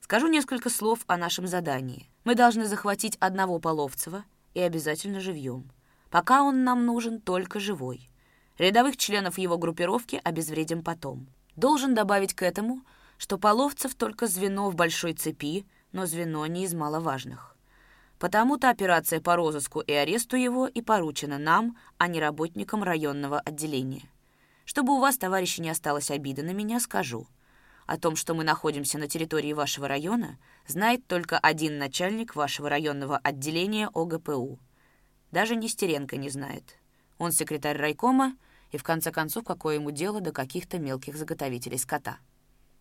Скажу 0.04 0.28
несколько 0.28 0.70
слов 0.70 1.00
о 1.08 1.16
нашем 1.16 1.48
задании. 1.48 2.10
Мы 2.26 2.36
должны 2.36 2.66
захватить 2.66 3.16
одного 3.22 3.58
Половцева 3.60 4.26
и 4.54 4.60
обязательно 4.60 5.22
живьем. 5.22 5.72
Пока 6.10 6.44
он 6.44 6.66
нам 6.66 6.86
нужен 6.86 7.22
только 7.22 7.62
живой. 7.62 8.10
Рядовых 8.58 8.98
членов 8.98 9.38
его 9.38 9.58
группировки 9.58 10.20
обезвредим 10.22 10.84
потом. 10.84 11.28
Должен 11.56 11.96
добавить 11.96 12.34
к 12.34 12.42
этому, 12.44 12.82
что 13.18 13.38
Половцев 13.38 13.96
только 13.96 14.28
звено 14.28 14.70
в 14.70 14.76
большой 14.76 15.14
цепи, 15.14 15.66
но 15.94 16.06
звено 16.06 16.46
не 16.48 16.66
из 16.66 16.74
маловажных. 16.74 17.56
Потому-то 18.20 18.70
операция 18.70 19.22
по 19.22 19.38
розыску 19.38 19.80
и 19.80 19.94
аресту 19.94 20.36
его 20.36 20.68
и 20.68 20.82
поручена 20.82 21.38
нам, 21.38 21.78
а 21.98 22.10
не 22.10 22.20
работникам 22.20 22.84
районного 22.84 23.40
отделения. 23.40 24.04
Чтобы 24.66 24.96
у 24.96 25.00
вас, 25.00 25.18
товарищи, 25.18 25.62
не 25.62 25.70
осталось 25.70 26.12
обиды 26.12 26.44
на 26.44 26.52
меня, 26.52 26.82
скажу— 26.82 27.26
о 27.86 27.98
том, 27.98 28.16
что 28.16 28.34
мы 28.34 28.44
находимся 28.44 28.98
на 28.98 29.08
территории 29.08 29.54
вашего 29.54 29.88
района, 29.88 30.38
знает 30.68 31.06
только 31.08 31.38
один 31.38 31.78
начальник 31.78 32.36
вашего 32.36 32.70
районного 32.70 33.18
отделения 33.18 33.90
ОГПУ. 33.94 34.60
Даже 35.32 35.56
Нестеренко 35.56 36.18
не 36.18 36.30
знает. 36.30 36.80
Он 37.18 37.32
секретарь 37.32 37.78
райкома, 37.78 38.36
и 38.72 38.78
в 38.78 38.84
конце 38.84 39.12
концов, 39.12 39.44
какое 39.44 39.76
ему 39.76 39.92
дело 39.92 40.20
до 40.20 40.32
каких-то 40.32 40.80
мелких 40.80 41.16
заготовителей 41.16 41.78
скота. 41.78 42.18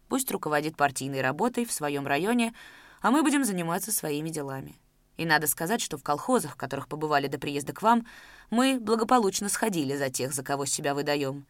Пусть 0.08 0.30
руководит 0.30 0.76
партийной 0.76 1.20
работой 1.20 1.64
в 1.64 1.72
своем 1.72 2.06
районе, 2.06 2.54
а 3.00 3.10
мы 3.10 3.22
будем 3.22 3.44
заниматься 3.44 3.92
своими 3.92 4.30
делами. 4.30 4.80
И 5.16 5.24
надо 5.24 5.46
сказать, 5.46 5.80
что 5.80 5.98
в 5.98 6.02
колхозах, 6.02 6.52
в 6.52 6.56
которых 6.56 6.88
побывали 6.88 7.26
до 7.26 7.38
приезда 7.38 7.72
к 7.72 7.82
вам, 7.82 8.06
мы 8.50 8.78
благополучно 8.80 9.48
сходили 9.48 9.96
за 9.96 10.10
тех, 10.10 10.32
за 10.32 10.42
кого 10.42 10.64
себя 10.64 10.94
выдаем. 10.94 11.46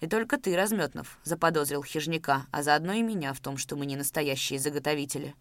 И 0.00 0.06
только 0.06 0.38
ты, 0.38 0.56
Разметнов, 0.56 1.18
заподозрил 1.24 1.82
хижняка, 1.82 2.46
а 2.50 2.62
заодно 2.62 2.92
и 2.92 3.02
меня 3.02 3.32
в 3.32 3.40
том, 3.40 3.56
что 3.56 3.76
мы 3.76 3.86
не 3.86 3.96
настоящие 3.96 4.58
заготовители. 4.58 5.34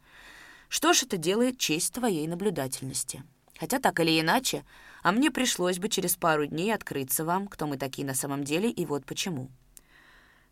Что 0.69 0.93
ж, 0.93 1.03
это 1.03 1.17
делает 1.17 1.57
честь 1.57 1.93
твоей 1.93 2.27
наблюдательности. 2.27 3.23
Хотя 3.59 3.79
так 3.79 3.99
или 3.99 4.19
иначе, 4.19 4.65
а 5.03 5.11
мне 5.11 5.31
пришлось 5.31 5.79
бы 5.79 5.89
через 5.89 6.15
пару 6.15 6.45
дней 6.45 6.73
открыться 6.73 7.25
вам, 7.25 7.47
кто 7.47 7.67
мы 7.67 7.77
такие 7.77 8.05
на 8.05 8.15
самом 8.15 8.43
деле, 8.43 8.69
и 8.69 8.85
вот 8.85 9.05
почему. 9.05 9.49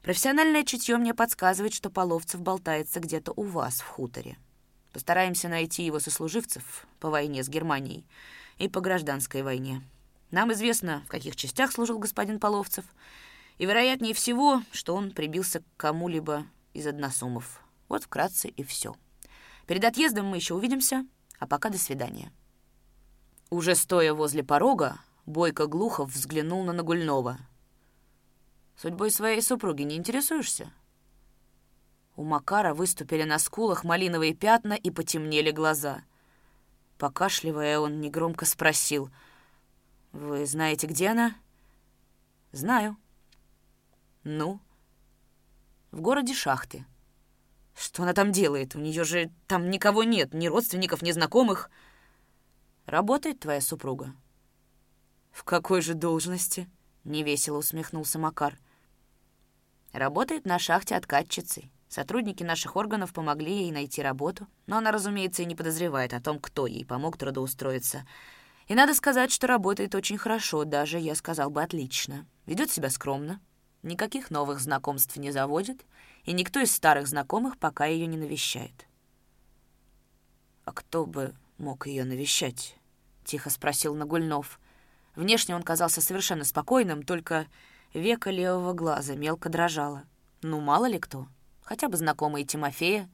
Профессиональное 0.03 0.63
чутье 0.63 0.97
мне 0.97 1.13
подсказывает, 1.13 1.73
что 1.73 1.89
Половцев 1.89 2.41
болтается 2.41 2.99
где-то 2.99 3.33
у 3.35 3.43
вас 3.43 3.81
в 3.81 3.87
хуторе. 3.87 4.37
Постараемся 4.93 5.47
найти 5.47 5.83
его 5.83 5.99
сослуживцев 5.99 6.85
по 6.99 7.09
войне 7.09 7.43
с 7.43 7.49
Германией 7.49 8.05
и 8.57 8.67
по 8.67 8.81
гражданской 8.81 9.41
войне. 9.41 9.81
Нам 10.31 10.51
известно, 10.53 11.03
в 11.05 11.09
каких 11.09 11.35
частях 11.35 11.71
служил 11.71 11.99
господин 11.99 12.39
Половцев, 12.39 12.85
и, 13.61 13.65
вероятнее 13.67 14.15
всего, 14.15 14.63
что 14.71 14.95
он 14.95 15.11
прибился 15.11 15.59
к 15.59 15.65
кому-либо 15.77 16.47
из 16.73 16.87
односумов. 16.87 17.61
Вот 17.89 18.05
вкратце 18.05 18.47
и 18.47 18.63
все. 18.63 18.95
Перед 19.67 19.85
отъездом 19.85 20.25
мы 20.25 20.37
еще 20.37 20.55
увидимся, 20.55 21.05
а 21.37 21.45
пока 21.45 21.69
до 21.69 21.77
свидания. 21.77 22.33
Уже 23.51 23.75
стоя 23.75 24.15
возле 24.15 24.43
порога, 24.43 24.97
Бойко 25.27 25.67
Глухов 25.67 26.11
взглянул 26.11 26.63
на 26.63 26.73
Нагульнова. 26.73 27.37
«Судьбой 28.77 29.11
своей 29.11 29.43
супруги 29.43 29.83
не 29.83 29.95
интересуешься?» 29.95 30.73
У 32.15 32.23
Макара 32.23 32.73
выступили 32.73 33.25
на 33.25 33.37
скулах 33.37 33.83
малиновые 33.83 34.33
пятна 34.33 34.73
и 34.73 34.89
потемнели 34.89 35.51
глаза. 35.51 36.01
Покашливая, 36.97 37.77
он 37.77 38.01
негромко 38.01 38.45
спросил. 38.45 39.11
«Вы 40.13 40.47
знаете, 40.47 40.87
где 40.87 41.09
она?» 41.09 41.35
«Знаю». 42.51 42.97
«Ну?» 44.23 44.59
«В 45.91 46.01
городе 46.01 46.33
Шахты». 46.33 46.85
«Что 47.75 48.03
она 48.03 48.13
там 48.13 48.31
делает? 48.31 48.75
У 48.75 48.79
нее 48.79 49.03
же 49.03 49.31
там 49.47 49.69
никого 49.69 50.03
нет, 50.03 50.33
ни 50.33 50.47
родственников, 50.47 51.01
ни 51.01 51.11
знакомых». 51.11 51.69
Работает 52.85 53.39
твоя 53.39 53.61
супруга?» 53.61 54.13
«В 55.31 55.43
какой 55.43 55.81
же 55.81 55.93
должности?»— 55.93 56.69
невесело 57.03 57.57
усмехнулся 57.57 58.19
Макар. 58.19 58.59
«Работает 59.93 60.45
на 60.45 60.59
шахте 60.59 60.95
откатчицей. 60.95 61.71
Сотрудники 61.87 62.43
наших 62.43 62.75
органов 62.75 63.13
помогли 63.13 63.63
ей 63.63 63.71
найти 63.71 64.01
работу, 64.01 64.47
но 64.65 64.77
она, 64.77 64.91
разумеется, 64.91 65.43
и 65.43 65.45
не 65.45 65.55
подозревает 65.55 66.13
о 66.13 66.21
том, 66.21 66.39
кто 66.39 66.67
ей 66.67 66.85
помог 66.85 67.17
трудоустроиться. 67.17 68.05
И 68.67 68.75
надо 68.75 68.93
сказать, 68.93 69.31
что 69.31 69.47
работает 69.47 69.95
очень 69.95 70.17
хорошо, 70.17 70.63
даже, 70.63 70.99
я 70.99 71.15
сказал 71.15 71.49
бы, 71.49 71.61
отлично. 71.61 72.25
Ведет 72.45 72.71
себя 72.71 72.89
скромно, 72.89 73.41
никаких 73.83 74.31
новых 74.31 74.59
знакомств 74.59 75.15
не 75.17 75.31
заводит, 75.31 75.85
и 76.23 76.33
никто 76.33 76.59
из 76.59 76.71
старых 76.71 77.07
знакомых 77.07 77.57
пока 77.57 77.85
ее 77.85 78.05
не 78.05 78.17
навещает. 78.17 78.87
А 80.65 80.71
кто 80.71 81.05
бы 81.05 81.33
мог 81.57 81.87
ее 81.87 82.03
навещать?»— 82.03 82.75
тихо 83.25 83.49
спросил 83.49 83.95
Нагульнов. 83.95 84.59
Внешне 85.15 85.55
он 85.55 85.63
казался 85.63 86.01
совершенно 86.01 86.43
спокойным, 86.43 87.03
только 87.03 87.47
века 87.93 88.31
левого 88.31 88.73
глаза 88.73 89.15
мелко 89.15 89.49
дрожало. 89.49 90.03
Ну, 90.41 90.59
мало 90.59 90.85
ли 90.85 90.99
кто. 90.99 91.27
Хотя 91.61 91.87
бы 91.87 91.97
знакомые 91.97 92.45
Тимофея. 92.45 93.09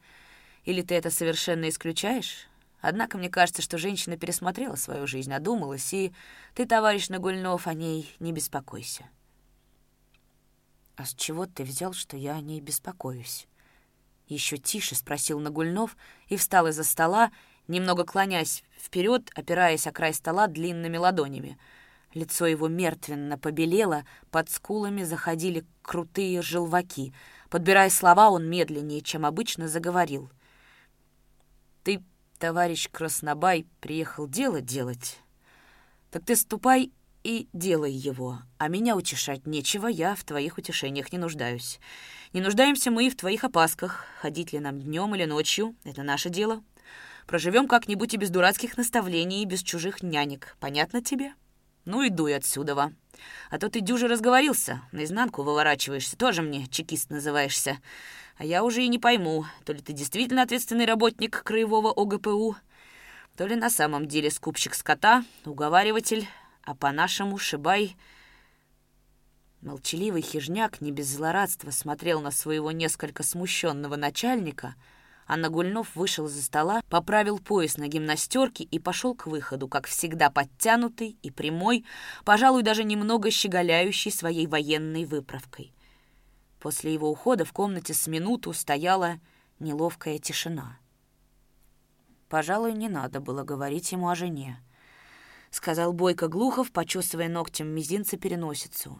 Или 0.64 0.82
ты 0.82 0.96
это 0.96 1.10
совершенно 1.10 1.68
исключаешь? 1.70 2.48
Однако 2.80 3.18
мне 3.18 3.30
кажется, 3.30 3.62
что 3.62 3.78
женщина 3.78 4.18
пересмотрела 4.18 4.76
свою 4.76 5.08
жизнь, 5.08 5.34
одумалась, 5.34 5.94
и 5.94 6.14
ты, 6.54 6.66
товарищ 6.66 7.10
Нагульнов, 7.10 7.68
о 7.68 7.74
ней 7.74 8.16
не 8.20 8.32
беспокойся. 8.32 9.10
«А 10.98 11.06
с 11.06 11.14
чего 11.14 11.46
ты 11.46 11.64
взял, 11.64 11.94
что 11.94 12.18
я 12.18 12.34
о 12.34 12.42
ней 12.42 12.60
беспокоюсь?» 12.60 13.48
Еще 14.28 14.58
тише 14.58 14.96
спросил 14.96 15.40
Нагульнов 15.40 15.96
и 16.28 16.36
встал 16.38 16.68
из-за 16.68 16.84
стола, 16.84 17.32
немного 17.68 18.04
клонясь 18.04 18.64
вперед, 18.76 19.30
опираясь 19.36 19.86
о 19.86 19.92
край 19.92 20.14
стола 20.14 20.48
длинными 20.48 20.98
ладонями. 20.98 21.58
Лицо 22.16 22.48
его 22.48 22.68
мертвенно 22.68 23.38
побелело, 23.38 24.06
под 24.32 24.50
скулами 24.50 25.04
заходили 25.04 25.66
крутые 25.84 26.42
желваки. 26.42 27.14
Подбирая 27.50 27.92
слова, 27.92 28.32
он 28.32 28.50
медленнее, 28.50 29.02
чем 29.02 29.24
обычно, 29.24 29.68
заговорил. 29.68 30.32
«Ты, 31.84 32.04
товарищ 32.40 32.90
Краснобай, 32.92 33.68
приехал 33.82 34.28
дело 34.28 34.62
делать? 34.62 35.20
Так 36.10 36.26
ты 36.26 36.36
ступай 36.36 36.92
и 37.28 37.50
делай 37.52 37.92
его, 37.92 38.40
а 38.58 38.70
меня 38.70 38.96
утешать 38.96 39.46
нечего, 39.46 39.88
я 39.88 40.16
в 40.16 40.24
твоих 40.24 40.58
утешениях 40.58 41.12
не 41.12 41.18
нуждаюсь. 41.18 41.78
Не 42.32 42.40
нуждаемся 42.40 42.90
мы 42.90 43.08
и 43.08 43.10
в 43.10 43.18
твоих 43.18 43.44
опасках, 43.44 44.06
ходить 44.22 44.54
ли 44.54 44.60
нам 44.60 44.80
днем 44.80 45.14
или 45.14 45.26
ночью— 45.26 45.76
это 45.84 46.04
наше 46.04 46.30
дело». 46.30 46.64
Проживем 47.26 47.68
как-нибудь 47.68 48.14
и 48.14 48.18
без 48.18 48.30
дурацких 48.30 48.78
наставлений, 48.78 49.44
и 49.44 49.46
без 49.46 49.62
чужих 49.62 50.02
нянек. 50.02 50.56
Понятно 50.62 51.02
тебе? 51.02 51.34
Ну 51.84 52.02
и 52.02 52.10
дуй 52.10 52.34
отсюда. 52.34 52.94
А 53.50 53.60
то 53.60 53.70
ты 53.70 53.82
дюже 53.82 54.08
разговорился, 54.08 54.82
наизнанку 54.94 55.44
выворачиваешься, 55.44 56.16
тоже 56.16 56.42
мне 56.42 56.68
чекист 56.68 57.10
называешься. 57.10 57.80
А 58.38 58.46
я 58.46 58.64
уже 58.64 58.82
и 58.82 58.88
не 58.88 59.00
пойму, 59.00 59.46
то 59.66 59.74
ли 59.74 59.82
ты 59.82 59.92
действительно 59.92 60.44
ответственный 60.44 60.86
работник 60.86 61.44
краевого 61.44 61.92
ОГПУ, 61.92 62.56
то 63.36 63.46
ли 63.46 63.58
на 63.58 63.70
самом 63.70 64.08
деле 64.08 64.32
скупщик 64.32 64.74
скота, 64.74 65.26
уговариватель, 65.44 66.30
а 66.68 66.76
по-нашему 66.76 67.38
шибай... 67.38 67.96
Молчаливый 69.62 70.22
хижняк 70.22 70.82
не 70.82 70.92
без 70.92 71.08
злорадства 71.08 71.72
смотрел 71.72 72.22
на 72.22 72.30
своего 72.30 72.72
несколько 72.72 73.24
смущенного 73.24 73.96
начальника— 73.96 74.76
а 75.28 75.36
Нагульнов 75.36 75.94
вышел 75.96 76.30
за 76.30 76.42
стола, 76.42 76.82
поправил 76.90 77.40
пояс 77.40 77.76
на 77.76 77.90
гимнастерке 77.90 78.64
и 78.64 78.80
пошел 78.80 79.14
к 79.14 79.28
выходу, 79.28 79.68
как 79.68 79.86
всегда 79.86 80.30
подтянутый 80.30 81.18
и 81.22 81.30
прямой, 81.30 81.86
пожалуй, 82.24 82.64
даже 82.64 82.86
немного 82.86 83.30
щеголяющий 83.30 84.10
своей 84.10 84.48
военной 84.48 85.04
выправкой. 85.04 85.74
После 86.62 86.94
его 86.94 87.12
ухода 87.12 87.44
в 87.44 87.52
комнате 87.52 87.94
с 87.94 88.08
минуту 88.08 88.54
стояла 88.54 89.20
неловкая 89.60 90.18
тишина. 90.18 90.80
Пожалуй, 92.30 92.72
не 92.72 92.88
надо 92.88 93.20
было 93.20 93.44
говорить 93.44 93.92
ему 93.92 94.08
о 94.08 94.16
жене.— 94.16 94.62
сказал 95.52 95.94
Бойко 95.94 96.28
Глухов, 96.28 96.72
почесывая 96.72 97.30
ногтем 97.30 97.68
мизинца 97.68 98.18
переносицу. 98.18 99.00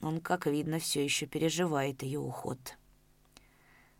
Он, 0.00 0.20
как 0.20 0.46
видно, 0.46 0.78
все 0.78 1.02
еще 1.02 1.26
переживает 1.26 2.02
ее 2.02 2.20
уход. 2.20 2.76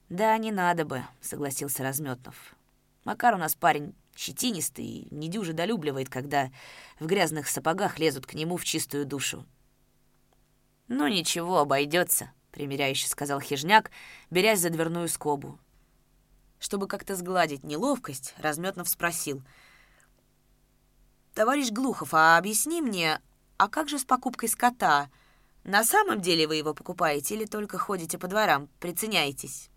«Да, 0.08 0.36
не 0.38 0.52
надо 0.52 0.84
бы»,— 0.84 1.04
согласился 1.20 1.82
Разметнов. 1.82 2.56
«Макар 3.04 3.34
у 3.34 3.38
нас 3.38 3.54
парень 3.54 3.94
щетинистый 4.16 4.84
и 4.84 5.14
недюже 5.14 5.52
долюбливает, 5.52 6.08
когда 6.08 6.50
в 6.98 7.06
грязных 7.06 7.48
сапогах 7.48 7.98
лезут 7.98 8.26
к 8.26 8.34
нему 8.34 8.56
в 8.56 8.64
чистую 8.64 9.04
душу». 9.06 9.44
«Ну 10.88 11.06
ничего, 11.08 11.58
обойдется»,— 11.58 12.32
примиряюще 12.50 13.08
сказал 13.08 13.40
хижняк, 13.40 13.90
берясь 14.30 14.60
за 14.60 14.70
дверную 14.70 15.08
скобу. 15.08 15.58
Чтобы 16.58 16.88
как-то 16.88 17.14
сгладить 17.14 17.62
неловкость, 17.62 18.34
Разметнов 18.38 18.88
спросил. 18.88 19.42
«Товарищ 21.38 21.70
Глухов, 21.70 22.14
а 22.14 22.36
объясни 22.36 22.82
мне, 22.82 23.20
а 23.58 23.68
как 23.68 23.88
же 23.88 24.00
с 24.00 24.04
покупкой 24.04 24.48
скота? 24.48 25.08
На 25.62 25.84
самом 25.84 26.20
деле 26.20 26.48
вы 26.48 26.56
его 26.56 26.74
покупаете 26.74 27.36
или 27.36 27.44
только 27.44 27.78
ходите 27.78 28.18
по 28.18 28.26
дворам, 28.26 28.68
приценяетесь?» 28.80 29.70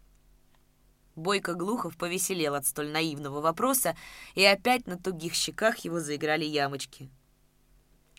Бойко 1.16 1.54
Глухов 1.54 1.98
повеселел 1.98 2.56
от 2.56 2.66
столь 2.66 2.90
наивного 2.90 3.42
вопроса, 3.42 3.96
и 4.34 4.44
опять 4.44 4.88
на 4.88 4.98
тугих 4.98 5.36
щеках 5.36 5.78
его 5.86 6.00
заиграли 6.00 6.46
ямочки. 6.46 7.12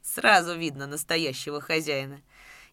Сразу 0.05 0.57
видно 0.57 0.87
настоящего 0.87 1.61
хозяина. 1.61 2.23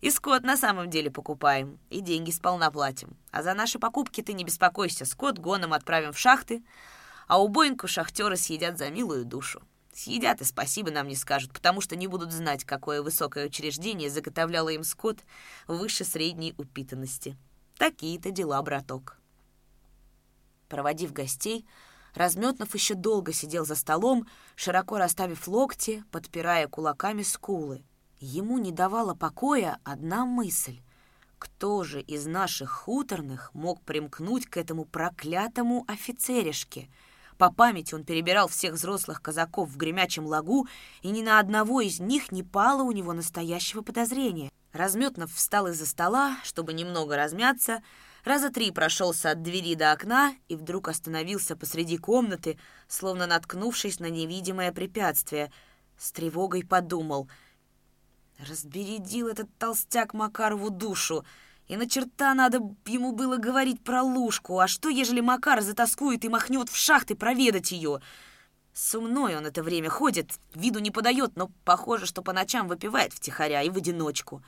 И 0.01 0.11
скот 0.11 0.43
на 0.43 0.55
самом 0.55 0.91
деле 0.91 1.09
покупаем, 1.09 1.79
и 1.89 1.99
деньги 1.99 2.29
сполна 2.29 2.69
платим. 2.69 3.17
А 3.31 3.41
за 3.41 3.55
наши 3.55 3.79
покупки 3.79 4.21
ты 4.21 4.33
не 4.33 4.43
беспокойся, 4.43 5.05
скот 5.05 5.39
гоном 5.39 5.73
отправим 5.73 6.13
в 6.13 6.19
шахты, 6.19 6.61
а 7.27 7.41
убоинку 7.41 7.87
шахтеры 7.87 8.37
съедят 8.37 8.77
за 8.77 8.91
милую 8.91 9.25
душу. 9.25 9.63
Съедят 9.99 10.39
и 10.39 10.45
спасибо 10.45 10.91
нам 10.91 11.09
не 11.09 11.15
скажут, 11.17 11.51
потому 11.51 11.81
что 11.81 11.97
не 11.97 12.07
будут 12.07 12.31
знать, 12.31 12.63
какое 12.63 13.01
высокое 13.01 13.47
учреждение 13.47 14.09
заготовляло 14.09 14.69
им 14.69 14.85
скот 14.85 15.25
выше 15.67 16.05
средней 16.05 16.53
упитанности. 16.57 17.35
Такие-то 17.77 18.31
дела, 18.31 18.61
браток. 18.61 19.19
Проводив 20.69 21.11
гостей, 21.11 21.65
Разметнов 22.15 22.73
еще 22.75 22.95
долго 22.95 23.33
сидел 23.33 23.65
за 23.65 23.75
столом, 23.75 24.25
широко 24.55 24.97
расставив 24.97 25.49
локти, 25.49 26.05
подпирая 26.11 26.69
кулаками 26.69 27.23
скулы. 27.23 27.83
Ему 28.21 28.57
не 28.57 28.71
давала 28.71 29.15
покоя 29.15 29.79
одна 29.83 30.25
мысль. 30.25 30.79
Кто 31.39 31.83
же 31.83 31.99
из 31.99 32.25
наших 32.25 32.71
хуторных 32.71 33.53
мог 33.53 33.81
примкнуть 33.81 34.45
к 34.45 34.55
этому 34.55 34.85
проклятому 34.85 35.83
офицеришке, 35.89 36.89
По 37.39 37.49
памяти 37.49 37.95
он 37.95 38.03
перебирал 38.03 38.49
всех 38.49 38.73
взрослых 38.73 39.21
казаков 39.21 39.69
в 39.69 39.77
гремячем 39.77 40.25
лагу, 40.25 40.67
и 41.01 41.07
ни 41.07 41.21
на 41.21 41.39
одного 41.39 41.79
из 41.79 42.01
них 42.01 42.33
не 42.33 42.43
пало 42.43 42.83
у 42.83 42.91
него 42.91 43.13
настоящего 43.13 43.81
подозрения. 43.81 44.51
Разметнов 44.73 45.33
встал 45.33 45.67
из-за 45.67 45.85
стола, 45.85 46.35
чтобы 46.43 46.73
немного 46.73 47.15
размяться, 47.15 47.81
раза 48.25 48.49
три 48.49 48.71
прошелся 48.71 49.31
от 49.31 49.41
двери 49.41 49.75
до 49.75 49.93
окна 49.93 50.33
и 50.49 50.57
вдруг 50.57 50.89
остановился 50.89 51.55
посреди 51.55 51.97
комнаты, 51.97 52.59
словно 52.89 53.25
наткнувшись 53.25 54.01
на 54.01 54.09
невидимое 54.09 54.73
препятствие. 54.73 55.49
С 55.97 56.11
тревогой 56.11 56.65
подумал. 56.65 57.29
Разбередил 58.49 59.29
этот 59.29 59.47
толстяк 59.57 60.13
Макарову 60.13 60.71
душу. 60.71 61.23
И 61.69 61.77
на 61.77 61.87
черта 61.87 62.33
надо 62.33 62.57
ему 62.87 63.11
было 63.13 63.37
говорить 63.37 63.83
про 63.83 64.01
лужку. 64.01 64.59
А 64.59 64.67
что, 64.67 64.89
ежели 64.89 65.21
Макар 65.21 65.61
затаскует 65.61 66.25
и 66.25 66.29
махнет 66.29 66.67
в 66.67 66.75
шахты 66.75 67.15
проведать 67.15 67.71
ее? 67.71 68.01
Сумной 68.73 69.37
он 69.37 69.45
это 69.45 69.61
время 69.61 69.89
ходит, 69.89 70.31
виду 70.55 70.79
не 70.79 70.89
подает, 70.89 71.35
но 71.35 71.51
похоже, 71.65 72.07
что 72.07 72.23
по 72.23 72.33
ночам 72.33 72.67
выпивает 72.67 73.13
втихаря 73.13 73.61
и 73.61 73.69
в 73.69 73.77
одиночку. 73.77 74.43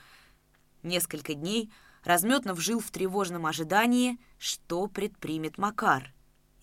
Несколько 0.82 1.34
дней 1.34 1.72
Разметнов 2.02 2.60
жил 2.60 2.80
в 2.80 2.90
тревожном 2.90 3.46
ожидании, 3.46 4.18
что 4.38 4.88
предпримет 4.88 5.58
Макар. 5.58 6.12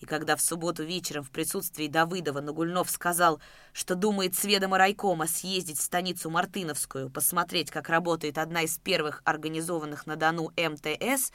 И 0.00 0.06
когда 0.06 0.34
в 0.34 0.40
субботу 0.40 0.82
вечером 0.82 1.22
в 1.22 1.30
присутствии 1.30 1.86
Давыдова 1.86 2.40
Нагульнов 2.40 2.90
сказал, 2.90 3.40
что 3.72 3.94
думает 3.94 4.34
с 4.34 4.44
ведома 4.44 4.78
райкома 4.78 5.26
съездить 5.26 5.78
в 5.78 5.82
станицу 5.82 6.30
Мартыновскую, 6.30 7.10
посмотреть, 7.10 7.70
как 7.70 7.90
работает 7.90 8.38
одна 8.38 8.62
из 8.62 8.78
первых 8.78 9.20
организованных 9.24 10.06
на 10.06 10.16
Дону 10.16 10.52
МТС, 10.56 11.32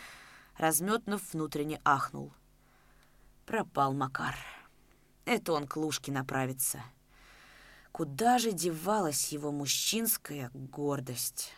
Разметнов 0.57 1.21
внутренне 1.33 1.79
ахнул. 1.83 2.33
Пропал 3.45 3.93
Макар. 3.93 4.35
Это 5.25 5.53
он 5.53 5.67
к 5.67 5.75
Лужке 5.77 6.11
направится. 6.11 6.81
Куда 7.91 8.39
же 8.39 8.51
девалась 8.51 9.31
его 9.31 9.51
мужчинская 9.51 10.49
гордость? 10.53 11.51